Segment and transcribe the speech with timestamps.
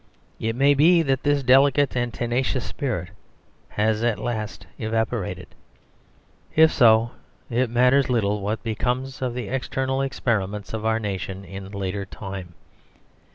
[0.39, 3.09] It may be that this delicate and tenacious spirit
[3.69, 5.49] has at last evaporated.
[6.55, 7.11] If so,
[7.51, 12.55] it matters little what becomes of the external experiments of our nation in later time.